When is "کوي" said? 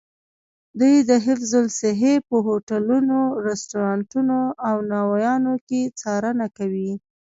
6.57-6.91